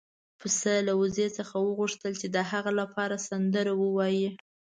پسه 0.39 0.73
له 0.87 0.93
وزې 1.01 1.27
څخه 1.37 1.55
وغوښتل 1.59 2.13
چې 2.21 2.27
د 2.35 2.37
هغه 2.51 2.71
لپاره 2.81 3.23
سندره 3.27 3.73
ووايي. 3.83 4.29